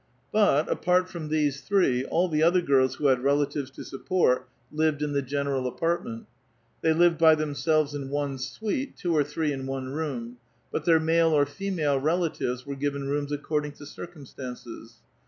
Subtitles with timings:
[0.31, 4.49] But, apart from these three, all the other girls who had relatives to sup port
[4.71, 6.25] lived in the general apartment.
[6.81, 10.37] They lived by them selves in one suite, two or three in one room;
[10.71, 14.95] but their male or female relatives were given rooms according to circum stances.